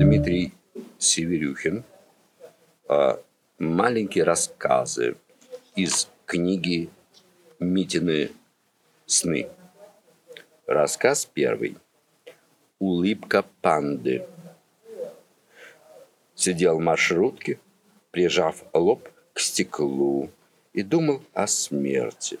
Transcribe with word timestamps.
Дмитрий 0.00 0.54
Северюхин. 0.98 1.84
А, 2.88 3.20
маленькие 3.58 4.24
рассказы 4.24 5.16
из 5.76 6.08
книги 6.24 6.88
Митины 7.58 8.30
сны. 9.04 9.48
Рассказ 10.66 11.26
первый. 11.26 11.76
Улыбка 12.78 13.44
панды. 13.60 14.24
Сидел 16.34 16.78
в 16.78 16.80
маршрутке, 16.80 17.60
прижав 18.10 18.64
лоб 18.72 19.06
к 19.34 19.38
стеклу 19.38 20.30
и 20.72 20.82
думал 20.82 21.22
о 21.34 21.46
смерти. 21.46 22.38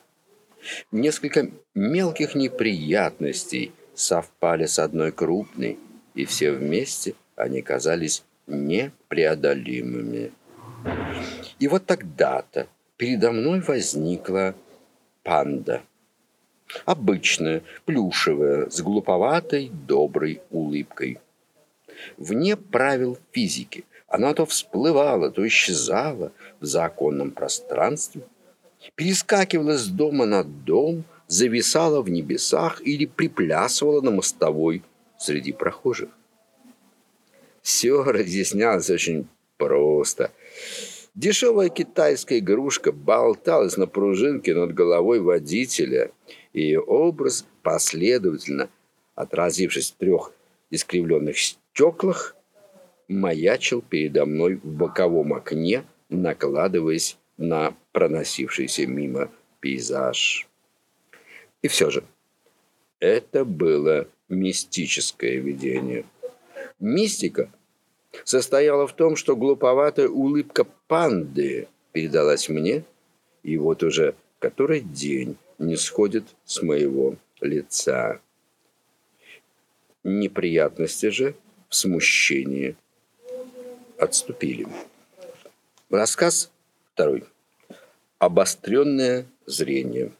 Несколько 0.90 1.50
мелких 1.74 2.34
неприятностей 2.34 3.72
совпали 3.94 4.64
с 4.64 4.78
одной 4.78 5.12
крупной, 5.12 5.78
и 6.14 6.24
все 6.24 6.52
вместе 6.52 7.14
они 7.42 7.62
казались 7.62 8.24
непреодолимыми. 8.46 10.32
И 11.58 11.68
вот 11.68 11.86
тогда-то 11.86 12.66
передо 12.96 13.32
мной 13.32 13.60
возникла 13.60 14.54
панда. 15.22 15.82
Обычная, 16.84 17.62
плюшевая, 17.84 18.70
с 18.70 18.80
глуповатой, 18.80 19.70
доброй 19.86 20.40
улыбкой. 20.50 21.18
Вне 22.16 22.56
правил 22.56 23.18
физики 23.32 23.84
она 24.10 24.34
то 24.34 24.44
всплывала, 24.44 25.30
то 25.30 25.46
исчезала 25.46 26.32
в 26.58 26.64
законном 26.64 27.30
пространстве, 27.30 28.22
перескакивала 28.96 29.76
с 29.76 29.86
дома 29.86 30.26
на 30.26 30.42
дом, 30.42 31.04
зависала 31.28 32.02
в 32.02 32.10
небесах 32.10 32.82
или 32.84 33.06
приплясывала 33.06 34.00
на 34.00 34.10
мостовой 34.10 34.82
среди 35.16 35.52
прохожих. 35.52 36.08
Все 37.62 38.02
разъяснялось 38.02 38.90
очень 38.90 39.28
просто. 39.56 40.30
Дешевая 41.14 41.68
китайская 41.68 42.38
игрушка 42.38 42.92
болталась 42.92 43.76
на 43.76 43.86
пружинке 43.86 44.54
над 44.54 44.74
головой 44.74 45.20
водителя, 45.20 46.12
и 46.52 46.62
ее 46.62 46.80
образ, 46.80 47.46
последовательно 47.62 48.70
отразившись 49.14 49.90
в 49.90 49.96
трех 49.96 50.32
искривленных 50.70 51.36
стеклах, 51.38 52.36
маячил 53.08 53.82
передо 53.82 54.24
мной 54.24 54.54
в 54.62 54.66
боковом 54.66 55.34
окне, 55.34 55.84
накладываясь 56.08 57.18
на 57.36 57.74
проносившийся 57.92 58.86
мимо 58.86 59.30
пейзаж. 59.60 60.48
И 61.62 61.68
все 61.68 61.90
же, 61.90 62.04
это 63.00 63.44
было 63.44 64.06
мистическое 64.28 65.36
видение. 65.36 66.04
Мистика 66.80 67.50
состояла 68.24 68.86
в 68.86 68.94
том, 68.94 69.14
что 69.14 69.36
глуповатая 69.36 70.08
улыбка 70.08 70.64
панды 70.88 71.68
передалась 71.92 72.48
мне, 72.48 72.84
и 73.42 73.56
вот 73.56 73.82
уже 73.82 74.14
который 74.38 74.80
день 74.80 75.36
не 75.58 75.76
сходит 75.76 76.24
с 76.44 76.62
моего 76.62 77.16
лица. 77.40 78.20
Неприятности 80.02 81.10
же 81.10 81.36
в 81.68 81.74
смущении 81.74 82.74
отступили. 83.98 84.66
Рассказ 85.90 86.50
второй. 86.94 87.24
Обостренное 88.18 89.26
зрение. 89.44 90.12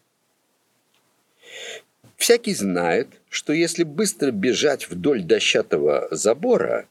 Всякий 2.30 2.54
знает, 2.54 3.08
что 3.28 3.52
если 3.52 3.82
быстро 3.82 4.30
бежать 4.30 4.88
вдоль 4.88 5.24
дощатого 5.24 6.06
забора, 6.12 6.86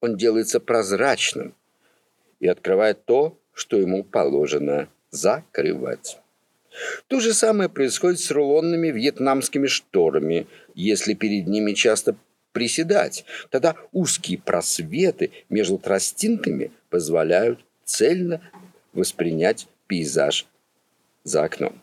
он 0.00 0.16
делается 0.16 0.58
прозрачным 0.58 1.54
и 2.40 2.48
открывает 2.48 3.04
то, 3.04 3.38
что 3.52 3.76
ему 3.76 4.02
положено 4.02 4.88
закрывать. 5.12 6.18
То 7.06 7.20
же 7.20 7.34
самое 7.34 7.70
происходит 7.70 8.18
с 8.18 8.32
рулонными 8.32 8.88
вьетнамскими 8.88 9.68
шторами, 9.68 10.48
если 10.74 11.14
перед 11.14 11.46
ними 11.46 11.74
часто 11.74 12.16
приседать. 12.50 13.24
Тогда 13.50 13.76
узкие 13.92 14.38
просветы 14.38 15.30
между 15.48 15.78
тростинками 15.78 16.72
позволяют 16.88 17.60
цельно 17.84 18.40
воспринять 18.92 19.68
пейзаж 19.86 20.46
за 21.22 21.44
окном. 21.44 21.80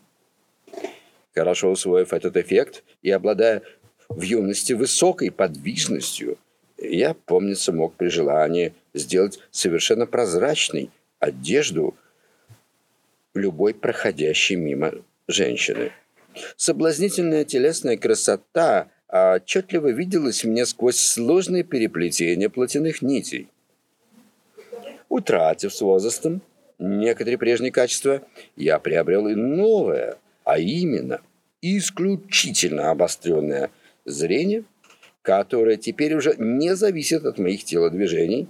Хорошо 1.34 1.70
усвоив 1.70 2.12
этот 2.12 2.36
эффект 2.36 2.82
и 3.02 3.10
обладая 3.10 3.62
в 4.08 4.22
юности 4.22 4.72
высокой 4.72 5.30
подвижностью, 5.30 6.38
я, 6.78 7.14
помнится, 7.14 7.72
мог 7.72 7.94
при 7.94 8.08
желании 8.08 8.74
сделать 8.94 9.40
совершенно 9.50 10.06
прозрачной 10.06 10.90
одежду 11.18 11.96
любой 13.34 13.74
проходящей 13.74 14.56
мимо 14.56 14.92
женщины. 15.26 15.92
Соблазнительная 16.56 17.44
телесная 17.44 17.96
красота 17.96 18.90
отчетливо 19.08 19.88
виделась 19.88 20.44
мне 20.44 20.66
сквозь 20.66 20.98
сложные 20.98 21.64
переплетения 21.64 22.48
плотяных 22.48 23.02
нитей. 23.02 23.48
Утратив 25.08 25.74
с 25.74 25.80
возрастом 25.80 26.42
некоторые 26.78 27.38
прежние 27.38 27.72
качества, 27.72 28.22
я 28.56 28.78
приобрел 28.78 29.26
и 29.26 29.34
новое, 29.34 30.18
а 30.44 30.58
именно 30.58 31.20
исключительно 31.62 32.90
обостренное 32.90 33.70
зрение, 34.04 34.64
которое 35.22 35.76
теперь 35.76 36.14
уже 36.14 36.34
не 36.38 36.74
зависит 36.76 37.24
от 37.24 37.38
моих 37.38 37.64
телодвижений. 37.64 38.48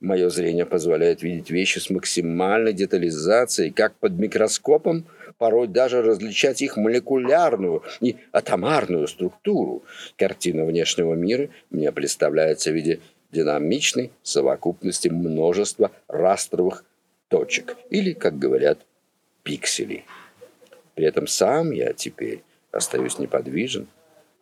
Мое 0.00 0.30
зрение 0.30 0.66
позволяет 0.66 1.22
видеть 1.22 1.50
вещи 1.50 1.78
с 1.78 1.90
максимальной 1.90 2.72
детализацией, 2.72 3.70
как 3.70 3.94
под 3.96 4.12
микроскопом, 4.12 5.06
порой 5.38 5.68
даже 5.68 6.00
различать 6.02 6.62
их 6.62 6.76
молекулярную 6.76 7.82
и 8.00 8.16
атомарную 8.32 9.08
структуру. 9.08 9.82
Картина 10.16 10.64
внешнего 10.64 11.14
мира 11.14 11.48
мне 11.70 11.90
представляется 11.92 12.70
в 12.70 12.74
виде 12.74 13.00
динамичной 13.32 14.12
совокупности 14.22 15.08
множества 15.08 15.90
растровых 16.08 16.84
точек 17.28 17.76
или, 17.90 18.12
как 18.12 18.38
говорят, 18.38 18.78
пикселей. 19.42 20.04
При 20.94 21.06
этом 21.06 21.26
сам 21.26 21.70
я 21.70 21.92
теперь 21.92 22.42
остаюсь 22.70 23.18
неподвижен, 23.18 23.86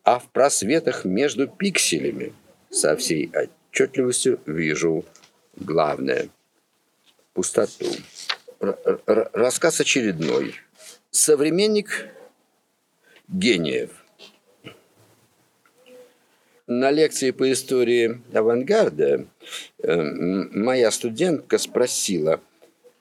а 0.03 0.19
в 0.19 0.29
просветах 0.29 1.05
между 1.05 1.47
пикселями 1.47 2.33
со 2.69 2.95
всей 2.95 3.31
отчетливостью 3.33 4.39
вижу 4.45 5.05
главное– 5.55 6.29
пустоту. 7.33 7.85
Рассказ 9.05 9.81
очередной. 9.81 10.55
Современник 11.11 12.07
гениев. 13.27 13.91
На 16.65 16.91
лекции 16.91 17.31
по 17.31 17.51
истории 17.51 18.21
авангарда 18.33 19.25
э, 19.79 20.01
моя 20.01 20.91
студентка 20.91 21.57
спросила, 21.57 22.39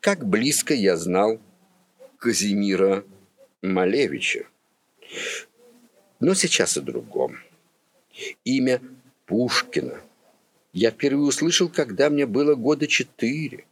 как 0.01 0.27
близко 0.27 0.75
я 0.75 0.97
знал 0.97 1.41
Казимира 2.19 3.05
Малевича. 3.63 4.47
Но 6.21 6.35
сейчас 6.35 6.77
о 6.77 6.83
другом. 6.83 7.39
Имя 8.45 8.81
Пушкина 9.27 10.01
я 10.73 10.91
впервые 10.91 11.29
услышал, 11.29 11.69
когда 11.69 12.11
мне 12.11 12.27
было 12.27 12.55
года 12.55 12.87
четыре. 12.87 13.65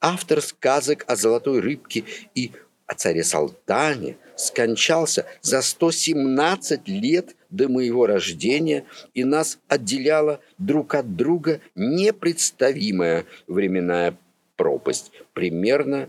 Автор 0.00 0.40
сказок 0.42 1.04
о 1.06 1.16
золотой 1.16 1.60
рыбке 1.60 2.04
и 2.34 2.52
о 2.86 2.94
царе 2.94 3.22
Салтане 3.22 4.16
скончался 4.34 5.26
за 5.42 5.60
117 5.62 6.88
лет 6.88 7.36
до 7.50 7.68
моего 7.68 8.06
рождения, 8.06 8.84
и 9.14 9.24
нас 9.24 9.58
отделяла 9.68 10.40
друг 10.56 10.94
от 10.94 11.16
друга 11.16 11.60
непредставимая 11.74 13.26
временная 13.46 14.16
пропасть, 14.56 15.12
примерно 15.34 16.08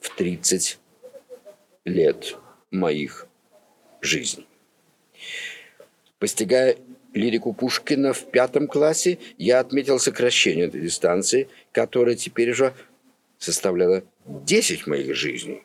в 0.00 0.14
30 0.16 0.78
лет 1.86 2.36
моих 2.70 3.26
жизней. 4.02 4.46
Постигая 6.18 6.76
лирику 7.14 7.54
Пушкина 7.54 8.12
в 8.12 8.30
пятом 8.30 8.66
классе, 8.66 9.18
я 9.38 9.60
отметил 9.60 9.98
сокращение 9.98 10.66
этой 10.66 10.82
дистанции, 10.82 11.48
которая 11.72 12.16
теперь 12.16 12.50
уже 12.50 12.74
составляла 13.38 14.02
10 14.26 14.86
моих 14.86 15.14
жизней 15.14 15.62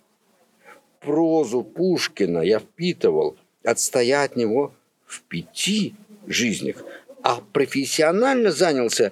прозу 1.02 1.64
Пушкина 1.64 2.40
я 2.40 2.60
впитывал, 2.60 3.36
отстоя 3.64 4.24
от 4.24 4.36
него 4.38 4.74
в 5.06 5.22
пяти 5.24 5.96
жизнях, 6.28 6.86
а 7.24 7.42
профессионально 7.52 8.52
занялся 8.52 9.12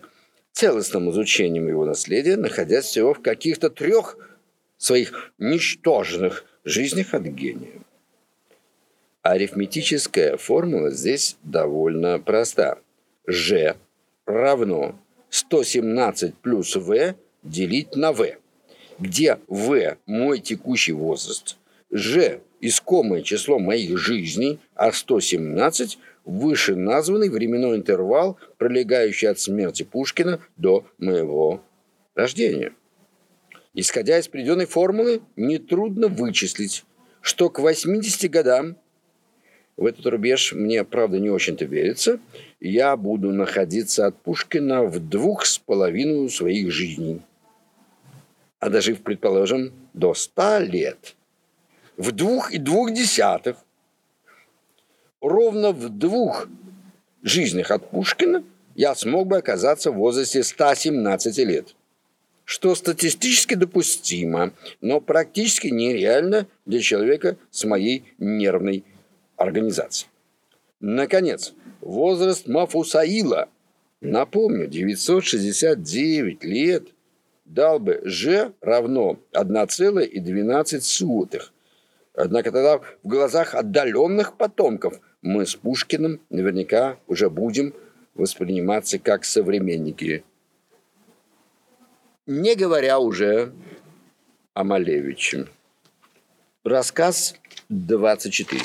целостным 0.54 1.10
изучением 1.12 1.68
его 1.68 1.86
наследия, 1.86 2.38
находясь 2.38 2.86
всего 2.86 3.14
в 3.14 3.22
каких-то 3.22 3.70
трех 3.70 4.18
своих 4.78 5.34
ничтожных 5.38 6.46
жизнях 6.64 7.14
от 7.14 7.24
гения. 7.24 7.82
Арифметическая 9.22 10.38
формула 10.38 10.92
здесь 10.92 11.38
довольно 11.44 12.20
проста. 12.20 12.80
Ж 13.28 13.76
равно 14.26 14.96
117 15.30 16.36
плюс 16.36 16.76
В 16.76 17.16
делить 17.44 17.96
на 17.96 18.12
В, 18.12 18.26
где 18.98 19.38
В– 19.48 19.98
мой 20.06 20.40
текущий 20.40 20.94
возраст, 20.94 21.58
Ж– 21.92 22.40
искомое 22.62 23.22
число 23.22 23.60
моих 23.60 23.98
жизней, 23.98 24.60
а 24.76 24.92
117– 24.92 25.98
выше 26.26 26.76
названный 26.76 27.30
временной 27.30 27.78
интервал, 27.78 28.38
пролегающий 28.58 29.28
от 29.28 29.40
смерти 29.40 29.84
Пушкина 29.84 30.40
до 30.58 30.86
моего 30.98 31.62
рождения. 32.16 32.74
Исходя 33.74 34.18
из 34.18 34.28
приведенной 34.28 34.66
формулы, 34.66 35.22
нетрудно 35.36 36.08
вычислить, 36.08 36.86
что 37.22 37.50
к 37.50 37.60
80 37.60 38.30
годам, 38.32 38.78
в 39.78 39.86
этот 39.86 40.06
рубеж 40.08 40.54
мне, 40.54 40.84
правда, 40.84 41.20
не 41.20 41.30
очень-то 41.30 41.66
верится, 41.66 42.20
я 42.60 42.98
буду 42.98 43.32
находиться 43.32 44.08
от 44.08 44.22
Пушкина 44.22 44.84
в 44.84 45.00
двух 45.00 45.46
с 45.46 45.60
половиной 45.60 46.30
своих 46.30 46.72
жизней. 46.72 47.22
А 48.60 48.70
дожив, 48.70 49.02
предположим, 49.02 49.72
до 49.94 50.14
ста 50.14 50.60
лет, 50.60 51.16
в 51.96 52.12
двух 52.12 52.52
и 52.52 52.58
двух 52.58 52.92
десятых, 52.92 53.58
ровно 55.22 55.72
в 55.72 55.90
двух 55.90 56.48
жизнях 57.22 57.72
от 57.72 57.90
Пушкина 57.90 58.44
я 58.76 58.96
смог 58.96 59.28
бы 59.28 59.38
оказаться 59.38 59.92
в 59.92 59.96
возрасте 59.96 60.44
117 60.44 61.38
лет 61.40 61.76
что 62.50 62.74
статистически 62.74 63.54
допустимо, 63.54 64.54
но 64.82 65.00
практически 65.00 65.68
нереально 65.68 66.48
для 66.66 66.80
человека 66.80 67.38
с 67.52 67.64
моей 67.64 68.06
нервной 68.18 68.84
организацией. 69.38 70.10
Наконец, 70.80 71.54
возраст 71.80 72.48
Мафусаила, 72.48 73.50
напомню, 74.02 74.66
969 74.66 76.44
лет, 76.44 76.88
дал 77.46 77.80
бы 77.80 78.02
Ж 78.04 78.52
равно 78.62 79.20
1,12. 79.34 81.42
Однако 82.16 82.52
тогда 82.52 82.80
в 82.80 82.98
глазах 83.04 83.54
отдаленных 83.54 84.38
потомков 84.38 85.00
мы 85.22 85.46
с 85.46 85.54
Пушкиным 85.54 86.20
наверняка 86.32 86.98
уже 87.06 87.30
будем 87.30 87.76
восприниматься 88.16 88.98
как 88.98 89.24
современники 89.24 90.24
не 92.30 92.56
говоря 92.56 93.00
уже 93.00 93.52
о 94.54 94.64
Малевиче. 94.64 95.48
Рассказ 96.64 97.34
24. 97.70 98.62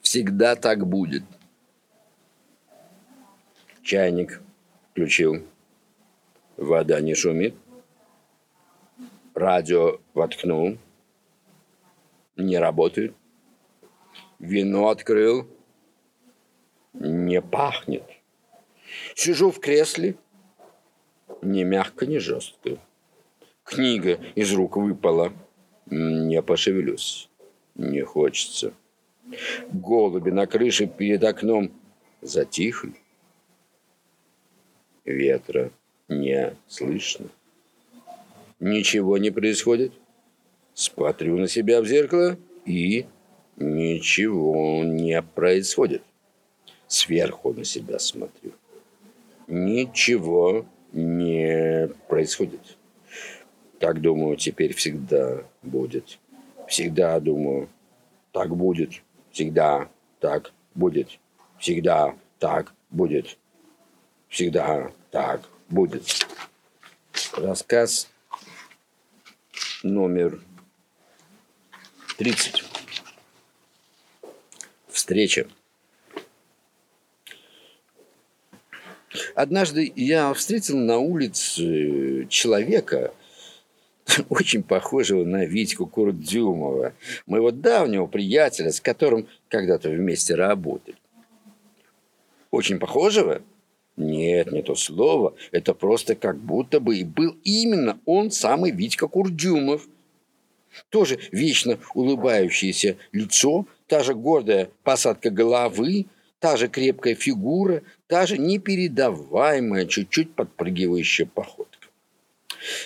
Всегда 0.00 0.56
так 0.56 0.86
будет. 0.86 1.24
Чайник 3.82 4.40
включил. 4.92 5.44
Вода 6.56 7.02
не 7.02 7.14
шумит. 7.14 7.54
Радио 9.34 10.00
воткнул. 10.14 10.78
Не 12.36 12.56
работает. 12.56 13.14
Вино 14.38 14.88
открыл. 14.88 15.46
Не 16.94 17.42
пахнет. 17.42 18.19
Сижу 19.14 19.50
в 19.50 19.60
кресле, 19.60 20.16
не 21.42 21.64
мягко, 21.64 22.06
не 22.06 22.18
жестко. 22.18 22.78
Книга 23.64 24.20
из 24.34 24.52
рук 24.52 24.76
выпала. 24.76 25.32
Не 25.86 26.42
пошевелюсь. 26.42 27.28
Не 27.74 28.02
хочется. 28.02 28.72
Голуби 29.72 30.30
на 30.30 30.46
крыше 30.46 30.86
перед 30.86 31.24
окном 31.24 31.72
затихли. 32.20 32.94
Ветра 35.04 35.70
не 36.08 36.54
слышно. 36.68 37.26
Ничего 38.60 39.18
не 39.18 39.30
происходит. 39.30 39.92
Смотрю 40.74 41.38
на 41.38 41.48
себя 41.48 41.80
в 41.80 41.86
зеркало 41.86 42.36
и 42.64 43.06
ничего 43.56 44.84
не 44.84 45.20
происходит. 45.22 46.02
Сверху 46.86 47.52
на 47.52 47.64
себя 47.64 47.98
смотрю 47.98 48.52
ничего 49.50 50.64
не 50.92 51.88
происходит. 52.08 52.78
Так 53.78 54.00
думаю, 54.00 54.36
теперь 54.36 54.74
всегда 54.74 55.42
будет. 55.62 56.18
Всегда 56.68 57.18
думаю, 57.18 57.68
так 58.32 58.54
будет. 58.56 59.02
Всегда 59.32 59.88
так 60.20 60.52
будет. 60.74 61.18
Всегда 61.58 62.16
так 62.38 62.72
будет. 62.90 63.36
Всегда 64.28 64.92
так 65.10 65.48
будет. 65.68 66.26
Рассказ 67.36 68.08
номер 69.82 70.40
30. 72.18 72.64
Встреча. 74.88 75.46
Однажды 79.40 79.90
я 79.96 80.34
встретил 80.34 80.76
на 80.76 80.98
улице 80.98 82.26
человека, 82.28 83.14
очень 84.28 84.62
похожего 84.62 85.24
на 85.24 85.46
Витьку 85.46 85.86
Курдюмова, 85.86 86.92
моего 87.24 87.50
давнего 87.50 88.06
приятеля, 88.06 88.70
с 88.70 88.82
которым 88.82 89.28
когда-то 89.48 89.88
вместе 89.88 90.34
работали. 90.34 90.98
Очень 92.50 92.78
похожего? 92.78 93.40
Нет, 93.96 94.52
не 94.52 94.60
то 94.62 94.74
слово. 94.74 95.34
Это 95.52 95.72
просто 95.72 96.16
как 96.16 96.36
будто 96.36 96.78
бы 96.78 96.98
и 96.98 97.04
был 97.04 97.34
именно 97.42 97.98
он 98.04 98.30
самый 98.30 98.72
Витька 98.72 99.08
Курдюмов. 99.08 99.88
Тоже 100.90 101.18
вечно 101.32 101.78
улыбающееся 101.94 102.98
лицо, 103.12 103.64
та 103.86 104.02
же 104.02 104.14
гордая 104.14 104.68
посадка 104.82 105.30
головы– 105.30 106.04
Та 106.40 106.56
же 106.56 106.68
крепкая 106.68 107.14
фигура, 107.14 107.82
та 108.06 108.26
же 108.26 108.38
непередаваемая, 108.38 109.84
чуть-чуть 109.84 110.34
подпрыгивающая 110.34 111.26
походка. 111.26 111.88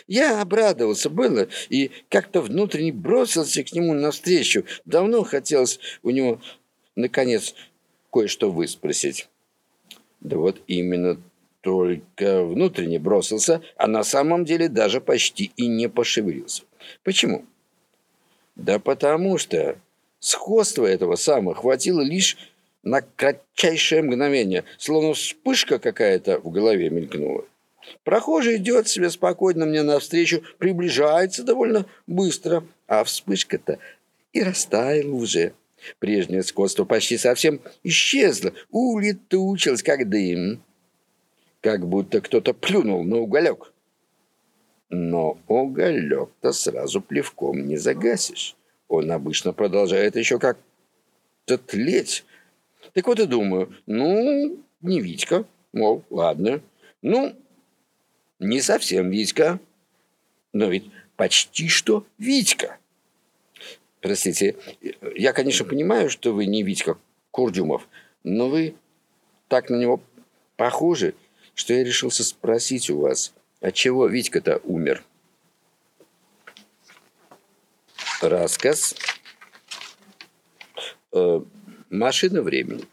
Я 0.06 0.40
обрадовался 0.40 1.08
было 1.08 1.48
и 1.68 1.90
как-то 2.08 2.40
внутренне 2.40 2.92
бросился 2.92 3.62
к 3.62 3.72
нему 3.72 3.94
навстречу. 3.94 4.64
Давно 4.84 5.22
хотелось 5.22 5.78
у 6.02 6.10
него, 6.10 6.40
наконец, 6.96 7.54
кое-что 8.12 8.50
выспросить. 8.50 9.28
Да 10.20 10.36
вот 10.36 10.60
именно 10.66 11.20
только 11.60 12.44
внутренне 12.44 12.98
бросился, 12.98 13.62
а 13.76 13.86
на 13.86 14.02
самом 14.04 14.44
деле 14.44 14.68
даже 14.68 15.00
почти 15.00 15.52
и 15.56 15.66
не 15.66 15.88
пошевелился. 15.88 16.64
Почему? 17.04 17.44
Да 18.56 18.78
потому 18.78 19.38
что 19.38 19.78
сходство 20.18 20.86
этого 20.86 21.16
самого 21.16 21.54
хватило 21.54 22.00
лишь 22.00 22.36
на 22.84 23.00
кратчайшее 23.00 24.02
мгновение, 24.02 24.64
словно 24.78 25.14
вспышка 25.14 25.78
какая-то 25.78 26.38
в 26.38 26.50
голове 26.50 26.90
мелькнула. 26.90 27.44
Прохожий 28.04 28.56
идет 28.56 28.88
себе 28.88 29.10
спокойно 29.10 29.66
мне 29.66 29.82
навстречу, 29.82 30.42
приближается 30.58 31.42
довольно 31.42 31.86
быстро, 32.06 32.64
а 32.86 33.04
вспышка-то 33.04 33.78
и 34.32 34.42
растаяла 34.42 35.14
уже. 35.14 35.54
Прежнее 35.98 36.42
сходство 36.42 36.84
почти 36.84 37.18
совсем 37.18 37.60
исчезло, 37.82 38.52
улетучилось, 38.70 39.82
как 39.82 40.08
дым. 40.08 40.62
Как 41.60 41.86
будто 41.86 42.20
кто-то 42.20 42.54
плюнул 42.54 43.04
на 43.04 43.18
уголек. 43.18 43.72
Но 44.88 45.38
уголек-то 45.48 46.52
сразу 46.52 47.00
плевком 47.00 47.66
не 47.66 47.76
загасишь. 47.76 48.56
Он 48.88 49.10
обычно 49.10 49.52
продолжает 49.52 50.16
еще 50.16 50.38
как-то 50.38 51.58
тлеть, 51.58 52.24
так 52.92 53.06
вот 53.06 53.18
и 53.20 53.26
думаю, 53.26 53.74
ну, 53.86 54.58
не 54.82 55.00
Витька, 55.00 55.44
мол, 55.72 56.04
ладно. 56.10 56.60
Ну, 57.02 57.34
не 58.38 58.60
совсем 58.60 59.10
Витька, 59.10 59.58
но 60.52 60.66
ведь 60.66 60.90
почти 61.16 61.68
что 61.68 62.06
Витька. 62.18 62.78
Простите, 64.00 64.56
я, 65.16 65.32
конечно, 65.32 65.64
понимаю, 65.64 66.10
что 66.10 66.32
вы 66.32 66.46
не 66.46 66.62
Витька 66.62 66.98
Курдюмов, 67.30 67.88
но 68.22 68.48
вы 68.48 68.74
так 69.48 69.70
на 69.70 69.76
него 69.76 70.00
похожи, 70.56 71.14
что 71.54 71.72
я 71.72 71.84
решился 71.84 72.24
спросить 72.24 72.90
у 72.90 73.00
вас, 73.00 73.32
от 73.60 73.74
чего 73.74 74.06
Витька-то 74.06 74.60
умер. 74.64 75.02
Рассказ. 78.20 78.94
Машина 81.94 82.42
времени. 82.42 82.84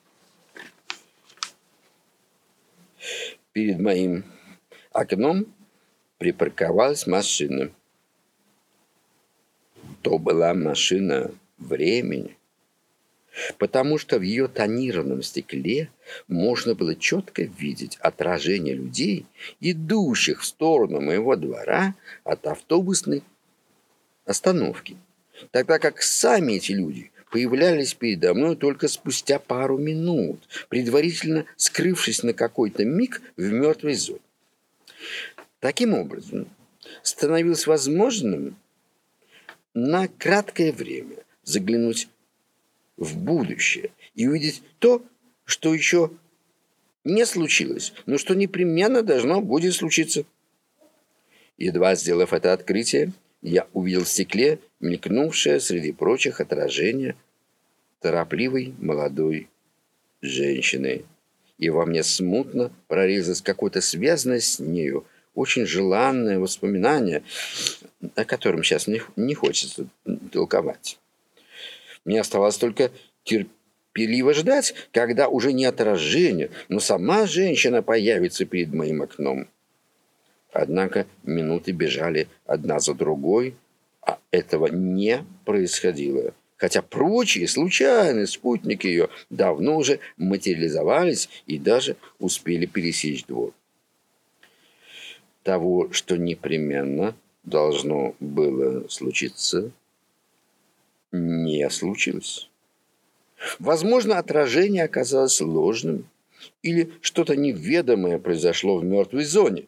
Перед 3.51 3.79
моим 3.79 4.23
окном 4.91 5.47
припарковалась 6.19 7.07
машина. 7.07 7.71
То 10.03 10.19
была 10.19 10.53
машина 10.53 11.31
времени. 11.57 12.37
потому 13.57 13.97
что 13.97 14.19
в 14.19 14.23
ее 14.23 14.49
тонированном 14.49 15.23
стекле 15.23 15.89
можно 16.27 16.75
было 16.75 16.95
четко 16.95 17.43
видеть 17.43 17.97
отражение 18.01 18.75
людей, 18.75 19.25
идущих 19.61 20.41
в 20.41 20.45
сторону 20.45 20.99
моего 20.99 21.37
двора 21.37 21.95
от 22.25 22.45
автобусной 22.45 23.23
остановки, 24.25 24.97
тогда 25.51 25.79
как 25.79 26.01
сами 26.01 26.53
эти 26.53 26.73
люди 26.73 27.10
появлялись 27.31 27.93
передо 27.93 28.33
мной 28.33 28.55
только 28.55 28.87
спустя 28.87 29.39
пару 29.39 29.77
минут, 29.77 30.47
предварительно 30.69 31.45
скрывшись 31.55 32.23
на 32.23 32.33
какой-то 32.33 32.85
миг 32.85 33.21
в 33.37 33.51
мертвой 33.51 33.95
зоне. 33.95 34.19
Таким 35.59 35.93
образом, 35.93 36.47
становилось 37.01 37.67
возможным 37.67 38.55
на 39.73 40.07
краткое 40.07 40.71
время 40.71 41.17
заглянуть 41.43 42.09
в 42.97 43.17
будущее 43.17 43.91
и 44.13 44.27
увидеть 44.27 44.61
то, 44.79 45.03
что 45.45 45.73
еще 45.73 46.11
не 47.03 47.25
случилось, 47.25 47.93
но 48.05 48.17
что 48.17 48.35
непременно 48.35 49.01
должно 49.01 49.41
будет 49.41 49.73
случиться. 49.73 50.25
Едва 51.57 51.95
сделав 51.95 52.33
это 52.33 52.53
открытие, 52.53 53.13
я 53.41 53.67
увидел 53.73 54.03
в 54.03 54.09
стекле 54.09 54.59
мелькнувшее 54.81 55.59
среди 55.59 55.91
прочих 55.91 56.41
отражение 56.41 57.15
торопливой 57.99 58.73
молодой 58.79 59.47
женщины. 60.21 61.05
И 61.57 61.69
во 61.69 61.85
мне 61.85 62.03
смутно 62.03 62.71
прорезалось 62.87 63.41
какое-то 63.41 63.81
связанное 63.81 64.39
с 64.39 64.59
нею 64.59 65.05
очень 65.35 65.65
желанное 65.65 66.39
воспоминание, 66.39 67.23
о 68.15 68.25
котором 68.25 68.63
сейчас 68.63 68.87
не, 68.87 69.01
не 69.15 69.33
хочется 69.33 69.87
толковать. 70.31 70.97
Мне 72.03 72.19
оставалось 72.19 72.57
только 72.57 72.91
терпеливо 73.23 74.33
ждать, 74.33 74.73
когда 74.91 75.27
уже 75.27 75.53
не 75.53 75.65
отражение, 75.65 76.49
но 76.67 76.79
сама 76.79 77.27
женщина 77.27 77.81
появится 77.81 78.45
перед 78.45 78.73
моим 78.73 79.03
окном. 79.03 79.47
Однако 80.51 81.05
минуты 81.23 81.71
бежали 81.71 82.27
одна 82.45 82.79
за 82.79 82.93
другой, 82.93 83.55
а 84.01 84.19
этого 84.31 84.67
не 84.67 85.25
происходило. 85.45 86.33
Хотя 86.57 86.81
прочие 86.81 87.47
случайные 87.47 88.27
спутники 88.27 88.85
ее 88.85 89.09
давно 89.29 89.77
уже 89.77 89.99
материализовались 90.17 91.29
и 91.47 91.57
даже 91.57 91.95
успели 92.19 92.67
пересечь 92.67 93.25
двор. 93.25 93.51
Того, 95.43 95.91
что 95.91 96.17
непременно 96.17 97.15
должно 97.43 98.15
было 98.19 98.87
случиться, 98.89 99.71
не 101.11 101.67
случилось. 101.71 102.47
Возможно, 103.57 104.19
отражение 104.19 104.83
оказалось 104.83 105.41
ложным, 105.41 106.07
или 106.61 106.91
что-то 107.01 107.35
неведомое 107.35 108.19
произошло 108.19 108.77
в 108.77 108.83
мертвой 108.83 109.25
зоне. 109.25 109.65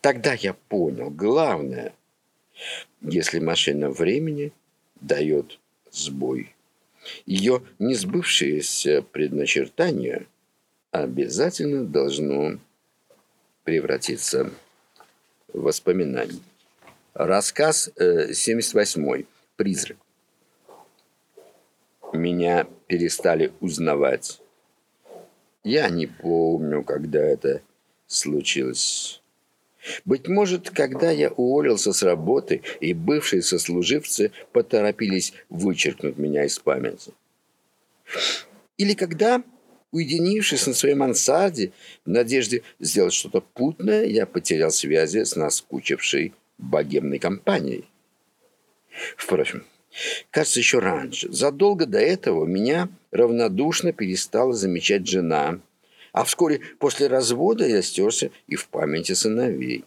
Тогда 0.00 0.34
я 0.34 0.54
понял, 0.54 1.10
главное, 1.10 1.92
если 3.04 3.38
машина 3.38 3.90
времени 3.90 4.52
дает 5.00 5.58
сбой, 5.90 6.54
ее 7.26 7.62
несбывшееся 7.78 9.02
предначертание 9.02 10.26
обязательно 10.90 11.84
должно 11.84 12.58
превратиться 13.64 14.50
в 15.52 15.60
воспоминание. 15.60 16.40
Рассказ 17.12 17.90
э, 17.96 18.32
78 18.32 19.24
«Призрак». 19.56 19.98
Меня 22.12 22.66
перестали 22.86 23.52
узнавать. 23.60 24.40
Я 25.62 25.88
не 25.90 26.06
помню, 26.06 26.82
когда 26.82 27.20
это 27.20 27.62
случилось. 28.06 29.20
Быть 30.04 30.28
может, 30.28 30.70
когда 30.70 31.10
я 31.10 31.30
уволился 31.30 31.92
с 31.92 32.02
работы, 32.02 32.62
и 32.80 32.94
бывшие 32.94 33.42
сослуживцы 33.42 34.32
поторопились 34.52 35.34
вычеркнуть 35.50 36.16
меня 36.18 36.44
из 36.44 36.58
памяти. 36.58 37.12
Или 38.76 38.94
когда, 38.94 39.42
уединившись 39.92 40.66
на 40.66 40.74
своей 40.74 40.94
мансарде, 40.94 41.72
в 42.04 42.10
надежде 42.10 42.62
сделать 42.80 43.12
что-то 43.12 43.40
путное, 43.40 44.04
я 44.04 44.26
потерял 44.26 44.70
связи 44.70 45.24
с 45.24 45.36
наскучившей 45.36 46.32
богемной 46.58 47.18
компанией. 47.18 47.84
Впрочем, 49.16 49.64
Кажется, 50.30 50.58
еще 50.58 50.80
раньше. 50.80 51.32
Задолго 51.32 51.86
до 51.86 51.98
этого 51.98 52.44
меня 52.46 52.88
равнодушно 53.12 53.92
перестала 53.92 54.52
замечать 54.52 55.06
жена. 55.06 55.60
А 56.14 56.22
вскоре 56.22 56.60
после 56.78 57.08
развода 57.08 57.66
я 57.66 57.82
стерся 57.82 58.30
и 58.46 58.54
в 58.54 58.68
памяти 58.68 59.14
сыновей. 59.14 59.84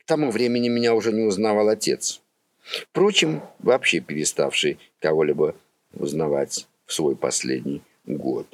К 0.00 0.04
тому 0.06 0.30
времени 0.30 0.70
меня 0.70 0.94
уже 0.94 1.12
не 1.12 1.20
узнавал 1.20 1.68
отец. 1.68 2.22
Впрочем, 2.62 3.42
вообще 3.58 4.00
переставший 4.00 4.78
кого-либо 4.98 5.54
узнавать 5.92 6.66
в 6.86 6.94
свой 6.94 7.16
последний 7.16 7.82
год. 8.06 8.46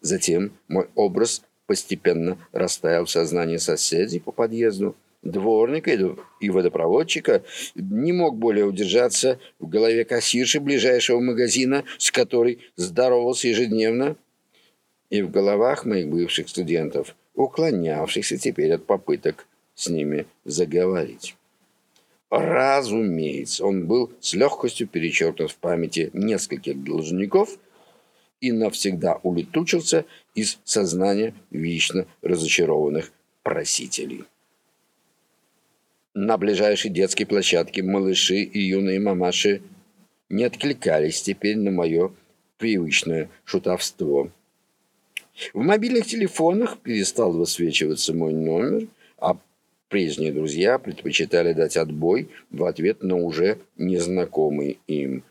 Затем 0.00 0.50
мой 0.66 0.88
образ 0.96 1.42
постепенно 1.66 2.36
растаял 2.50 3.04
в 3.04 3.10
сознании 3.10 3.58
соседей 3.58 4.18
по 4.18 4.32
подъезду, 4.32 4.96
дворника 5.22 5.92
и 6.40 6.50
водопроводчика, 6.50 7.44
не 7.76 8.12
мог 8.12 8.36
более 8.36 8.64
удержаться 8.64 9.38
в 9.60 9.68
голове 9.68 10.04
кассирши 10.04 10.58
ближайшего 10.58 11.20
магазина, 11.20 11.84
с 11.98 12.10
которой 12.10 12.58
здоровался 12.74 13.46
ежедневно, 13.46 14.16
и 15.14 15.22
в 15.22 15.30
головах 15.30 15.84
моих 15.84 16.08
бывших 16.08 16.48
студентов, 16.48 17.14
уклонявшихся 17.36 18.36
теперь 18.36 18.72
от 18.72 18.84
попыток 18.84 19.46
с 19.76 19.88
ними 19.88 20.26
заговорить. 20.44 21.36
Разумеется, 22.30 23.64
он 23.64 23.86
был 23.86 24.10
с 24.20 24.34
легкостью 24.34 24.88
перечеркнут 24.88 25.52
в 25.52 25.56
памяти 25.58 26.10
нескольких 26.14 26.82
должников 26.82 27.56
и 28.40 28.50
навсегда 28.50 29.20
улетучился 29.22 30.04
из 30.34 30.58
сознания 30.64 31.32
вечно 31.52 32.08
разочарованных 32.22 33.12
просителей. 33.44 34.24
На 36.12 36.36
ближайшей 36.38 36.90
детской 36.90 37.24
площадке 37.24 37.84
малыши 37.84 38.42
и 38.42 38.60
юные 38.60 38.98
мамаши 38.98 39.62
не 40.28 40.42
откликались 40.42 41.22
теперь 41.22 41.56
на 41.56 41.70
мое 41.70 42.10
привычное 42.58 43.30
шутовство. 43.44 44.32
В 45.52 45.58
мобильных 45.58 46.06
телефонах 46.06 46.78
перестал 46.78 47.32
высвечиваться 47.32 48.14
мой 48.14 48.32
номер, 48.32 48.88
а 49.18 49.36
прежние 49.88 50.32
друзья 50.32 50.78
предпочитали 50.78 51.52
дать 51.52 51.76
отбой 51.76 52.30
в 52.50 52.64
ответ 52.64 53.02
на 53.02 53.16
уже 53.16 53.58
незнакомый 53.76 54.78
им 54.86 55.24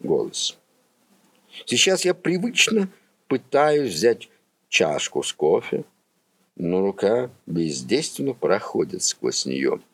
голос. 0.00 0.58
Сейчас 1.66 2.04
я 2.04 2.14
привычно 2.14 2.88
пытаюсь 3.28 3.92
взять 3.92 4.28
чашку 4.68 5.22
с 5.22 5.32
кофе, 5.32 5.84
но 6.56 6.80
рука 6.80 7.30
бездейственно 7.46 8.34
проходит 8.34 9.02
сквозь 9.02 9.46
нее– 9.46 9.80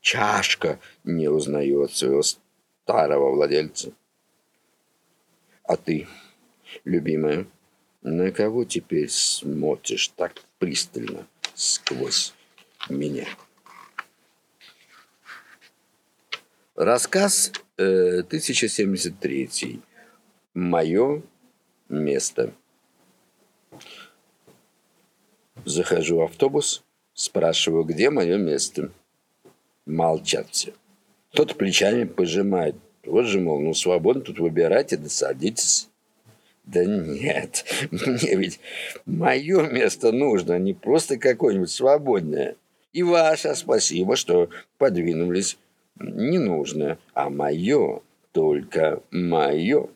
чашка 0.00 0.78
не 1.04 1.28
узнает 1.28 1.92
своего 1.92 2.22
старого 2.22 3.32
владельца. 3.32 3.92
А 5.64 5.76
ты, 5.76 6.06
любимая, 6.84 7.46
на 8.02 8.30
кого 8.30 8.64
теперь 8.64 9.08
смотришь 9.08 10.08
так 10.08 10.34
пристально 10.58 11.26
сквозь 11.54 12.34
меня? 12.88 13.26
Рассказ 16.74 17.52
э, 17.76 18.20
1073. 18.20 19.80
Мое 20.54 21.22
место. 21.88 22.54
Захожу 25.64 26.18
в 26.18 26.22
автобус, 26.22 26.84
спрашиваю, 27.14 27.82
где 27.82 28.10
мое 28.10 28.36
место 28.38 28.92
молчат 29.86 30.48
все. 30.50 30.72
Кто-то 31.32 31.56
плечами 31.56 32.04
пожимает. 32.04 32.76
Вот 33.04 33.26
же, 33.26 33.40
мол, 33.40 33.60
ну 33.60 33.74
свободно 33.74 34.22
тут 34.22 34.38
выбирайте, 34.38 34.96
да 34.96 35.08
садитесь. 35.08 35.87
Да 36.68 36.84
нет, 36.84 37.64
мне 37.90 38.34
ведь 38.36 38.60
мое 39.06 39.66
место 39.70 40.12
нужно, 40.12 40.54
а 40.54 40.58
не 40.58 40.74
просто 40.74 41.16
какое-нибудь 41.16 41.70
свободное. 41.70 42.56
И 42.92 43.02
ваше 43.02 43.54
спасибо, 43.54 44.16
что 44.16 44.50
подвинулись. 44.76 45.56
Не 45.98 46.38
нужно, 46.38 46.98
а 47.14 47.30
мое, 47.30 48.02
только 48.32 49.02
мое. 49.10 49.88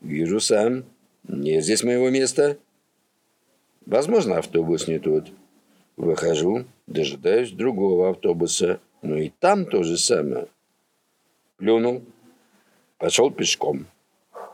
Вижу 0.00 0.40
сам, 0.40 0.84
нет 1.28 1.62
здесь 1.62 1.84
моего 1.84 2.08
места. 2.08 2.56
Возможно, 3.84 4.38
автобус 4.38 4.88
не 4.88 4.98
тот. 4.98 5.28
Выхожу, 5.98 6.64
дожидаюсь 6.86 7.50
другого 7.50 8.08
автобуса. 8.08 8.80
Ну 9.02 9.18
и 9.18 9.30
там 9.38 9.66
то 9.66 9.82
же 9.82 9.98
самое. 9.98 10.46
Плюнул, 11.58 12.02
пошел 12.96 13.30
пешком. 13.30 13.86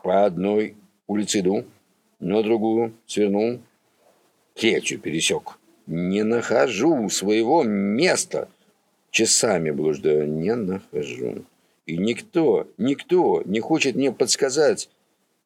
По 0.03 0.25
одной 0.25 0.75
улице 1.07 1.39
иду, 1.39 1.65
на 2.19 2.41
другую 2.43 2.93
свернул, 3.05 3.59
третью 4.53 4.99
пересек. 4.99 5.57
Не 5.87 6.23
нахожу 6.23 7.09
своего 7.09 7.63
места. 7.63 8.47
Часами 9.09 9.71
блуждаю, 9.71 10.31
не 10.31 10.55
нахожу. 10.55 11.43
И 11.85 11.97
никто, 11.97 12.67
никто 12.77 13.41
не 13.45 13.59
хочет 13.59 13.95
мне 13.95 14.11
подсказать. 14.11 14.89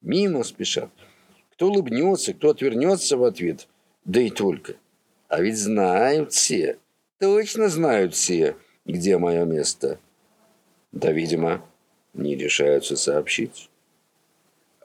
Мимо 0.01 0.43
спешат. 0.43 0.91
Кто 1.53 1.67
улыбнется, 1.67 2.33
кто 2.33 2.49
отвернется 2.49 3.17
в 3.17 3.23
ответ. 3.23 3.67
Да 4.03 4.21
и 4.21 4.29
только. 4.29 4.75
А 5.29 5.41
ведь 5.41 5.57
знают 5.57 6.33
все, 6.33 6.77
точно 7.19 7.69
знают 7.69 8.13
все, 8.13 8.55
где 8.85 9.17
мое 9.17 9.45
место. 9.45 9.99
Да, 10.91 11.11
видимо, 11.11 11.65
не 12.13 12.35
решаются 12.35 12.95
сообщить. 12.95 13.69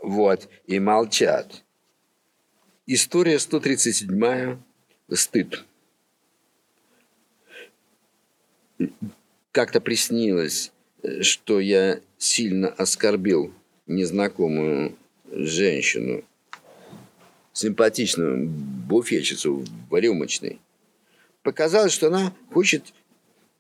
Вот, 0.03 0.49
и 0.67 0.79
молчат. 0.79 1.63
История 2.87 3.39
137 3.39 4.59
Стыд. 5.13 5.65
Как-то 9.53 9.81
приснилось, 9.81 10.73
что 11.23 11.61
я 11.61 12.01
сильно 12.17 12.69
оскорбил 12.69 13.53
незнакомую 13.87 14.97
женщину, 15.31 16.25
симпатичную 17.53 18.49
буфетчицу 18.49 19.65
в 19.91 20.01
рюмочной. 20.01 20.61
Показалось, 21.43 21.93
что 21.93 22.07
она 22.07 22.35
хочет 22.53 22.95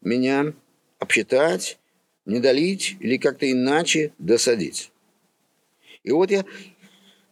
меня 0.00 0.54
обсчитать, 0.99 1.78
не 2.25 2.40
долить 2.40 2.97
или 3.00 3.16
как-то 3.16 3.50
иначе 3.50 4.12
досадить. 4.18 4.90
И 6.02 6.12
вот 6.12 6.30
я 6.30 6.45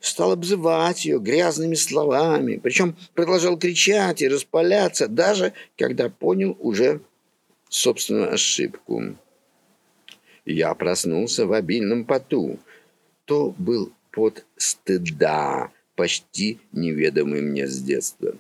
стал 0.00 0.32
обзывать 0.32 1.04
ее 1.04 1.18
грязными 1.18 1.74
словами, 1.74 2.60
причем 2.62 2.96
продолжал 3.14 3.58
кричать 3.58 4.22
и 4.22 4.28
распаляться, 4.28 5.08
даже 5.08 5.52
когда 5.76 6.08
понял 6.08 6.56
уже 6.60 7.00
собственную 7.68 8.32
ошибку. 8.32 9.16
Я 10.44 10.74
проснулся 10.74 11.46
в 11.46 11.52
обильном 11.52 12.04
поту. 12.04 12.58
То 13.26 13.54
был 13.58 13.92
пот 14.12 14.46
стыда, 14.56 15.70
почти 15.94 16.58
неведомый 16.72 17.42
мне 17.42 17.66
с 17.66 17.78
детства. 17.82 18.34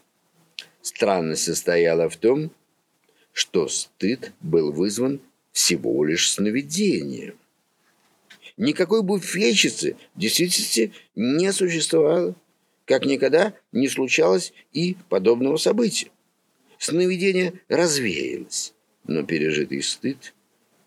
Странность 0.80 1.44
состояла 1.44 2.08
в 2.08 2.16
том, 2.16 2.50
что 3.32 3.68
стыд 3.68 4.32
был 4.40 4.72
вызван 4.72 5.20
всего 5.52 6.04
лишь 6.04 6.32
сновидением. 6.32 7.36
Никакой 8.58 9.04
буфетчицы 9.04 9.96
в 10.16 10.18
действительности 10.18 10.92
не 11.14 11.52
существовало, 11.52 12.34
как 12.86 13.06
никогда 13.06 13.54
не 13.70 13.88
случалось 13.88 14.52
и 14.72 14.96
подобного 15.08 15.58
события. 15.58 16.10
Сновидение 16.76 17.54
развеялось, 17.68 18.74
но 19.06 19.22
пережитый 19.22 19.80
стыд 19.80 20.34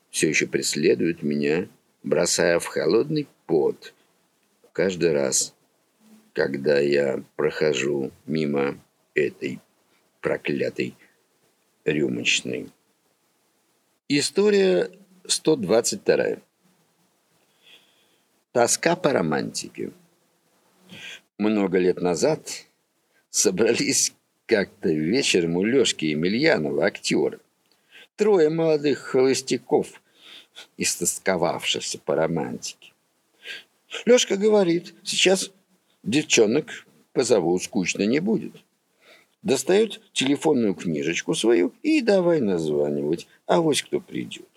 все 0.10 0.28
еще 0.28 0.48
преследует 0.48 1.24
меня, 1.24 1.70
бросая 2.04 2.60
в 2.60 2.66
холодный 2.66 3.25
пот 3.46 3.94
каждый 4.74 5.13
раз, 5.13 5.54
когда 6.34 6.78
я 6.78 7.24
прохожу 7.38 8.12
мимо 8.25 8.78
этой 9.16 9.60
проклятой 10.20 10.94
рюмочной. 11.86 12.70
История 14.10 14.92
122. 15.25 16.42
Тоска 18.53 18.98
по 18.98 19.13
романтике. 19.13 19.91
Много 21.38 21.77
лет 21.77 22.01
назад 22.01 22.66
собрались 23.29 24.14
как-то 24.46 24.90
вечером 24.90 25.55
у 25.55 25.64
Лёшки 25.64 26.03
Емельянова, 26.03 26.85
актера. 26.85 27.40
Трое 28.18 28.50
молодых 28.50 29.00
холостяков, 29.00 30.01
истосковавшихся 30.75 31.98
по 32.00 32.16
романтике. 32.16 32.92
Лёшка 34.03 34.35
говорит, 34.35 34.96
сейчас 35.01 35.51
девчонок 36.03 36.85
позову, 37.14 37.57
скучно 37.57 38.03
не 38.03 38.20
будет. 38.20 38.51
Достает 39.44 40.01
телефонную 40.11 40.75
книжечку 40.75 41.35
свою 41.35 41.74
и 41.83 42.01
давай 42.01 42.42
названивать, 42.42 43.27
а 43.46 43.61
вот 43.61 43.81
кто 43.81 44.01
придет. 44.01 44.50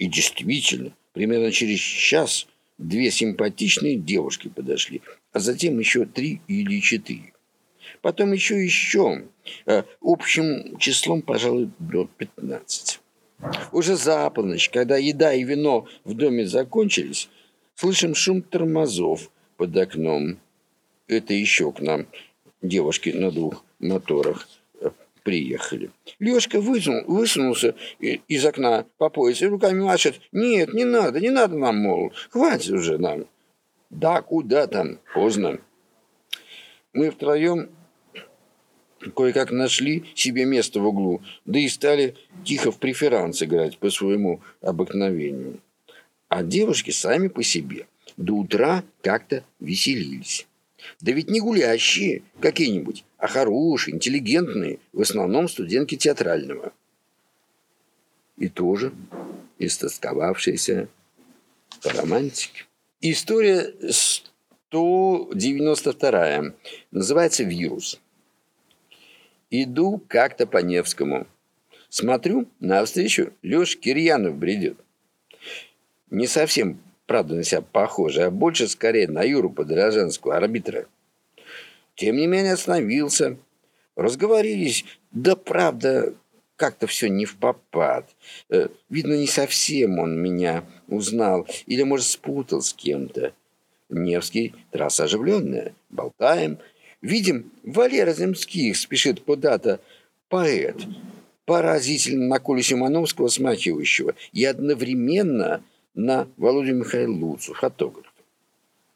И 0.00 0.06
действительно, 0.06 0.92
примерно 1.12 1.52
через 1.52 1.78
час 1.78 2.48
две 2.78 3.10
симпатичные 3.10 3.96
девушки 3.96 4.48
подошли, 4.48 5.02
а 5.32 5.38
затем 5.38 5.78
еще 5.78 6.04
три 6.04 6.40
или 6.48 6.80
четыре. 6.80 7.32
Потом 8.02 8.32
еще 8.32 8.62
еще, 8.62 9.24
а, 9.66 9.84
общим 10.02 10.76
числом, 10.78 11.22
пожалуй, 11.22 11.70
до 11.78 12.08
15. 12.18 13.00
Уже 13.72 13.96
за 13.96 14.28
полночь, 14.30 14.70
когда 14.70 14.96
еда 14.96 15.32
и 15.32 15.44
вино 15.44 15.86
в 16.04 16.14
доме 16.14 16.46
закончились, 16.46 17.28
слышим 17.74 18.14
шум 18.14 18.42
тормозов 18.42 19.30
под 19.56 19.76
окном. 19.76 20.38
Это 21.08 21.34
еще 21.34 21.72
к 21.72 21.80
нам 21.80 22.06
девушки 22.62 23.10
на 23.10 23.30
двух 23.30 23.64
моторах 23.78 24.48
приехали. 25.24 25.90
Лешка 26.20 26.60
высунул, 26.60 27.02
высунулся 27.06 27.74
из 27.98 28.44
окна 28.46 28.86
по 28.98 29.10
пояс 29.10 29.42
и 29.42 29.46
руками 29.46 29.80
машет. 29.80 30.20
Нет, 30.30 30.72
не 30.72 30.84
надо, 30.84 31.20
не 31.20 31.30
надо 31.30 31.58
нам, 31.58 31.78
мол, 31.78 32.12
хватит 32.30 32.70
уже 32.70 32.98
нам. 32.98 33.26
Да, 33.90 34.22
куда 34.22 34.66
там, 34.68 34.98
поздно. 35.14 35.58
Мы 36.92 37.10
втроем 37.10 37.70
кое-как 39.16 39.50
нашли 39.50 40.04
себе 40.14 40.44
место 40.44 40.80
в 40.80 40.86
углу, 40.86 41.22
да 41.44 41.58
и 41.58 41.68
стали 41.68 42.14
тихо 42.44 42.70
в 42.70 42.78
преферанс 42.78 43.42
играть 43.42 43.78
по 43.78 43.90
своему 43.90 44.40
обыкновению. 44.60 45.60
А 46.28 46.42
девушки 46.42 46.90
сами 46.90 47.28
по 47.28 47.42
себе 47.42 47.86
до 48.16 48.34
утра 48.34 48.84
как-то 49.02 49.44
веселились. 49.60 50.46
Да 51.00 51.12
ведь 51.12 51.30
не 51.30 51.40
гулящие 51.40 52.22
какие-нибудь, 52.40 53.04
а 53.24 53.26
хорошие, 53.26 53.94
интеллигентные, 53.94 54.80
в 54.92 55.00
основном 55.00 55.48
студентки 55.48 55.94
театрального. 55.96 56.74
И 58.36 58.50
тоже 58.50 58.92
истосковавшиеся 59.58 60.88
по 61.82 61.88
романтике. 61.88 62.66
История 63.00 63.72
192 64.68 66.52
называется 66.90 67.44
«Вирус». 67.44 67.98
Иду 69.48 70.02
как-то 70.06 70.46
по 70.46 70.58
Невскому. 70.58 71.26
Смотрю, 71.88 72.46
навстречу 72.60 73.32
Леша 73.40 73.78
Кирьянов 73.78 74.36
бредет. 74.36 74.76
Не 76.10 76.26
совсем 76.26 76.78
правда, 77.06 77.36
на 77.36 77.42
себя 77.42 77.62
похожий, 77.62 78.26
а 78.26 78.30
больше 78.30 78.68
скорее 78.68 79.08
на 79.08 79.22
Юру 79.22 79.48
Подорожанского, 79.48 80.36
арбитра. 80.36 80.86
Тем 81.94 82.16
не 82.16 82.26
менее 82.26 82.54
остановился. 82.54 83.36
Разговорились, 83.96 84.84
да 85.12 85.36
правда, 85.36 86.14
как-то 86.56 86.86
все 86.86 87.08
не 87.08 87.24
в 87.24 87.36
попад. 87.36 88.08
Э, 88.50 88.68
видно, 88.90 89.14
не 89.14 89.26
совсем 89.26 89.98
он 89.98 90.20
меня 90.20 90.64
узнал 90.88 91.46
или, 91.66 91.82
может, 91.82 92.06
спутал 92.06 92.60
с 92.60 92.72
кем-то. 92.72 93.32
Невский, 93.88 94.54
трасса 94.70 95.04
оживленная, 95.04 95.74
болтаем. 95.90 96.58
Видим, 97.00 97.52
Валера 97.62 98.12
Земских 98.12 98.76
спешит 98.76 99.20
куда-то, 99.20 99.80
поэт, 100.28 100.76
поразительно 101.44 102.26
на 102.26 102.38
Колю 102.40 102.62
Симоновского 102.62 103.28
смахивающего, 103.28 104.14
и 104.32 104.44
одновременно– 104.44 105.62
на 105.94 106.28
Володю 106.36 106.74
Михайлуцу, 106.74 107.54
фотографа. 107.54 108.08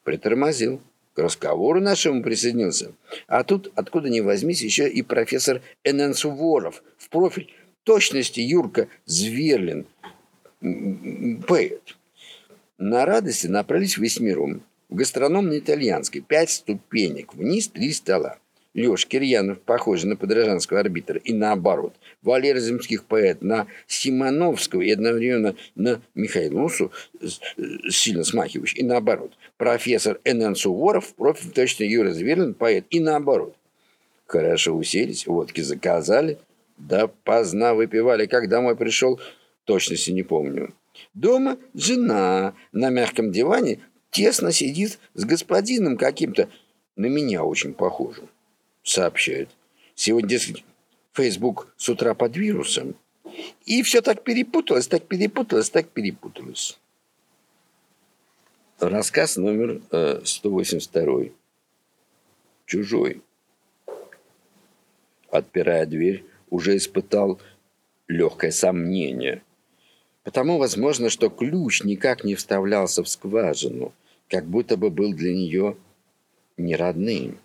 Притормозил. 0.02 0.80
Разговору 1.18 1.80
нашему 1.80 2.22
присоединился. 2.22 2.92
А 3.26 3.44
тут, 3.44 3.72
откуда 3.74 4.08
ни 4.08 4.20
возьмись, 4.20 4.62
еще 4.62 4.88
и 4.88 5.02
профессор 5.02 5.62
Н.Н. 5.84 6.14
Суворов 6.14 6.82
в 6.96 7.08
профиль 7.08 7.52
точности 7.84 8.40
Юрка 8.40 8.88
Зверлин, 9.06 9.86
поэт. 11.46 11.96
На 12.78 13.04
радости 13.04 13.46
направились 13.46 13.98
в 13.98 14.02
Весьмиром, 14.02 14.62
в 14.88 14.94
гастрономно-итальянской, 14.94 16.20
пять 16.20 16.50
ступенек, 16.50 17.34
вниз 17.34 17.68
три 17.68 17.92
стола. 17.92 18.38
Леш 18.78 19.06
Кирьянов 19.06 19.60
похож 19.60 20.04
на 20.04 20.16
подражанского 20.16 20.80
арбитра, 20.80 21.18
и 21.18 21.32
наоборот. 21.32 21.94
Валерий 22.22 22.60
Земских 22.60 23.04
поэт 23.04 23.42
на 23.42 23.66
Симоновского 23.86 24.82
и 24.82 24.90
одновременно 24.90 25.56
на 25.74 26.00
Михайлусу, 26.14 26.92
сильно 27.90 28.24
смахивающий, 28.24 28.80
и 28.80 28.84
наоборот. 28.84 29.32
Профессор 29.56 30.20
Н.Н. 30.24 30.54
Суворов, 30.54 31.14
профиль 31.14 31.50
точно 31.50 31.84
Юра 31.84 32.12
Зверлин, 32.12 32.54
поэт, 32.54 32.86
и 32.90 33.00
наоборот. 33.00 33.54
Хорошо 34.26 34.74
уселись, 34.74 35.26
водки 35.26 35.62
заказали, 35.62 36.38
да 36.76 37.08
поздна 37.08 37.74
выпивали. 37.74 38.26
Как 38.26 38.48
домой 38.48 38.76
пришел, 38.76 39.20
точности 39.64 40.10
не 40.10 40.22
помню. 40.22 40.74
Дома 41.14 41.58
жена 41.74 42.54
на 42.72 42.90
мягком 42.90 43.32
диване 43.32 43.80
тесно 44.10 44.52
сидит 44.52 44.98
с 45.14 45.24
господином 45.24 45.96
каким-то, 45.96 46.48
на 46.96 47.06
меня 47.06 47.44
очень 47.44 47.74
похожим, 47.74 48.28
сообщает. 48.88 49.48
Сегодня, 49.94 50.28
дескать, 50.28 50.64
Facebook 51.12 51.72
с 51.76 51.88
утра 51.88 52.14
под 52.14 52.36
вирусом. 52.36 52.94
И 53.64 53.82
все 53.82 54.00
так 54.00 54.22
перепуталось, 54.22 54.88
так 54.88 55.04
перепуталось, 55.04 55.70
так 55.70 55.88
перепуталось. 55.88 56.78
Рассказ 58.78 59.36
номер 59.36 59.82
э, 59.90 60.20
182. 60.24 61.30
Чужой. 62.66 63.22
Отпирая 65.30 65.84
дверь, 65.84 66.24
уже 66.48 66.76
испытал 66.76 67.40
легкое 68.06 68.50
сомнение. 68.50 69.42
Потому 70.22 70.58
возможно, 70.58 71.10
что 71.10 71.28
ключ 71.28 71.82
никак 71.82 72.22
не 72.22 72.34
вставлялся 72.34 73.02
в 73.02 73.08
скважину, 73.08 73.92
как 74.28 74.44
будто 74.44 74.76
бы 74.76 74.90
был 74.90 75.12
для 75.12 75.34
нее 75.34 75.76
не 76.56 76.76
родным. 76.76 77.38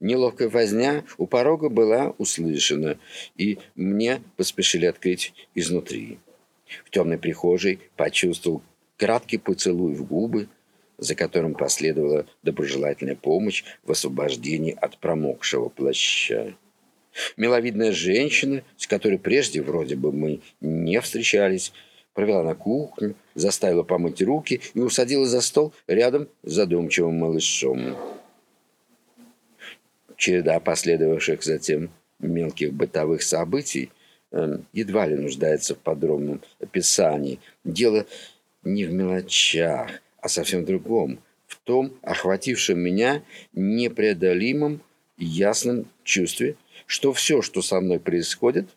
Неловкая 0.00 0.48
возня 0.48 1.04
у 1.18 1.26
порога 1.26 1.68
была 1.68 2.14
услышана, 2.18 2.98
и 3.36 3.58
мне 3.74 4.22
поспешили 4.36 4.86
открыть 4.86 5.34
изнутри. 5.54 6.18
В 6.84 6.90
темной 6.90 7.18
прихожей 7.18 7.80
почувствовал 7.96 8.62
краткий 8.96 9.38
поцелуй 9.38 9.94
в 9.94 10.04
губы, 10.04 10.48
за 10.98 11.14
которым 11.14 11.54
последовала 11.54 12.26
доброжелательная 12.42 13.16
помощь 13.16 13.64
в 13.84 13.92
освобождении 13.92 14.76
от 14.80 14.98
промокшего 14.98 15.68
плаща. 15.68 16.54
Миловидная 17.36 17.92
женщина, 17.92 18.62
с 18.76 18.86
которой 18.86 19.18
прежде 19.18 19.62
вроде 19.62 19.96
бы 19.96 20.12
мы 20.12 20.40
не 20.60 21.00
встречались, 21.00 21.72
провела 22.14 22.42
на 22.42 22.54
кухню, 22.54 23.14
заставила 23.34 23.82
помыть 23.82 24.22
руки 24.22 24.60
и 24.74 24.80
усадила 24.80 25.26
за 25.26 25.40
стол 25.40 25.72
рядом 25.86 26.28
с 26.42 26.52
задумчивым 26.52 27.14
малышом. 27.18 27.96
Череда 30.16 30.60
последовавших 30.60 31.42
затем 31.42 31.90
мелких 32.18 32.72
бытовых 32.72 33.22
событий 33.22 33.90
э, 34.32 34.58
едва 34.72 35.06
ли 35.06 35.16
нуждается 35.16 35.74
в 35.74 35.78
подробном 35.78 36.40
описании. 36.60 37.38
Дело 37.64 38.06
не 38.64 38.84
в 38.84 38.92
мелочах, 38.92 40.00
а 40.20 40.28
совсем 40.28 40.62
в 40.62 40.66
другом, 40.66 41.18
в 41.46 41.58
том 41.58 41.92
охватившем 42.02 42.78
меня 42.78 43.22
непреодолимом 43.52 44.80
ясном 45.18 45.86
чувстве, 46.02 46.56
что 46.86 47.12
все, 47.12 47.42
что 47.42 47.62
со 47.62 47.80
мной 47.80 48.00
происходит 48.00 48.68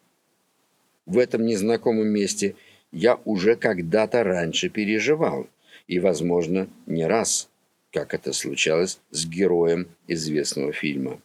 в 1.05 1.17
этом 1.17 1.45
незнакомом 1.45 2.07
месте, 2.07 2.55
я 2.91 3.19
уже 3.25 3.55
когда-то 3.55 4.23
раньше 4.23 4.69
переживал, 4.69 5.47
и, 5.87 5.99
возможно, 5.99 6.67
не 6.85 7.05
раз, 7.05 7.49
как 7.91 8.13
это 8.13 8.33
случалось 8.33 8.99
с 9.11 9.25
героем 9.25 9.87
известного 10.07 10.71
фильма. 10.71 11.19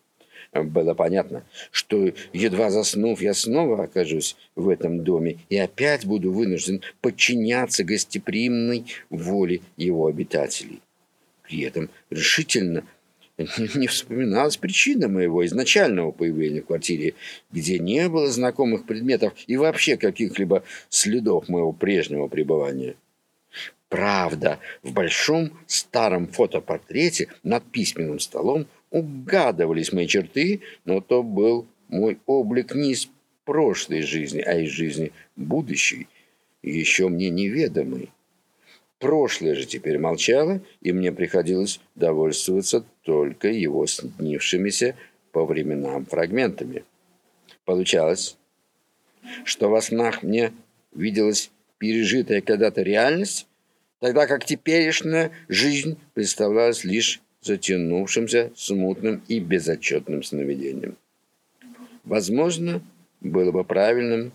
Было 0.63 0.95
понятно, 0.95 1.45
что, 1.73 2.13
едва 2.33 2.71
заснув, 2.71 3.21
я 3.21 3.35
снова 3.35 3.85
окажусь 3.85 4.37
в 4.55 4.69
этом 4.69 5.03
доме 5.03 5.39
и 5.49 5.57
опять 5.57 6.07
буду 6.07 6.33
вынужден 6.33 6.83
подчиняться 7.01 7.83
гостеприимной 7.83 8.85
воле 9.11 9.63
его 9.77 10.07
обитателей. 10.07 10.81
При 11.43 11.63
этом 11.63 11.91
решительно 12.09 12.85
не 13.75 13.89
вспоминалась 13.89 14.57
причина 14.57 15.09
моего 15.09 15.45
изначального 15.45 16.13
появления 16.13 16.63
в 16.63 16.67
квартире, 16.67 17.15
где 17.51 17.81
не 17.81 18.09
было 18.09 18.29
знакомых 18.29 18.87
предметов 18.87 19.35
и 19.49 19.57
вообще 19.57 19.97
каких-либо 19.97 20.63
следов 20.89 21.49
моего 21.49 21.73
прежнего 21.73 22.29
пребывания. 22.29 22.95
Правда, 23.89 24.59
в 24.83 24.93
большом 24.93 25.53
старом 25.67 26.27
фотопортрете 26.27 27.29
над 27.43 27.65
письменным 27.65 28.19
столом 28.19 28.67
угадывались 28.95 29.93
мои 29.93 30.07
черты, 30.07 30.61
но 30.85 31.01
то 31.01 31.25
был 31.25 31.67
мой 31.89 32.19
облик 32.27 32.77
не 32.77 32.93
из 32.93 33.09
прошлой 33.45 34.03
жизни, 34.03 34.41
а 34.41 34.55
из 34.61 34.71
жизни 34.71 35.11
будущей, 35.35 36.07
еще 36.63 37.09
мне 37.09 37.29
неведомый. 37.29 38.13
Прошлое 39.01 39.57
же 39.57 39.67
теперь 39.67 39.99
молчало, 39.99 40.61
и 40.81 40.93
мне 40.93 41.11
приходилось 41.11 41.81
довольствоваться 41.97 42.85
только 43.03 43.49
его 43.49 43.85
снившимися 43.87 44.95
по 45.33 45.45
временам 45.45 46.07
фрагментами. 46.07 46.85
Получалось, 47.65 48.37
что 49.45 49.71
во 49.71 49.83
снах 49.83 50.23
мне 50.23 50.53
виделась 50.95 51.51
пережитая 51.79 52.41
когда-то 52.43 52.83
реальность, 52.83 53.49
тогда 53.99 54.29
как 54.29 54.45
теперешняя 54.45 55.33
жизнь 55.49 55.99
представлялась 56.15 56.85
лишь 56.85 57.21
затянувшимся, 57.45 58.53
смутным 58.57 59.23
и 59.29 59.39
безотчетным 59.39 60.23
сновидением. 60.23 60.97
Возможно, 62.05 62.83
было 63.21 63.53
бы 63.53 63.65
правильным 63.65 64.33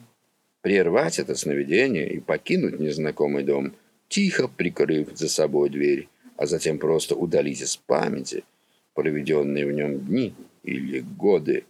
прервать 0.61 1.19
это 1.19 1.35
сновидение 1.35 2.11
и 2.11 2.19
покинуть 2.19 2.79
незнакомый 2.79 3.43
дом, 3.43 3.73
тихо 4.07 4.47
прикрыв 4.47 5.09
за 5.15 5.29
собой 5.29 5.69
дверь, 5.69 6.07
а 6.37 6.45
затем 6.45 6.77
просто 6.77 7.15
удалить 7.15 7.61
из 7.61 7.77
памяти 7.77 8.43
проведенные 8.93 9.65
в 9.65 9.71
нем 9.71 9.99
дни 10.05 10.33
или 10.63 10.99
годы. 10.99 11.63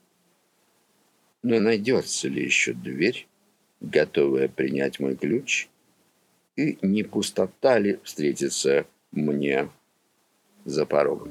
Но 1.43 1.59
найдется 1.59 2.27
ли 2.27 2.43
еще 2.43 2.73
дверь, 2.73 3.27
готовая 3.81 4.47
принять 4.47 4.99
мой 4.99 5.15
ключ? 5.15 5.67
И 6.55 6.77
не 6.81 7.03
пустота 7.03 7.79
ли 7.79 7.99
встретится 8.03 8.85
мне 9.11 9.69
за 10.69 10.85
порогом. 10.85 11.29